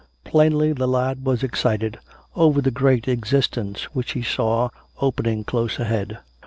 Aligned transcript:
Plainly 0.23 0.73
the 0.73 0.87
lad 0.87 1.25
was 1.27 1.43
excited 1.43 1.99
over 2.35 2.59
the 2.59 2.71
great 2.71 3.07
existence 3.07 3.83
which 3.93 4.13
he 4.13 4.23
saw 4.23 4.69
opening 4.99 5.43
close 5.43 5.77
ahead. 5.77 6.17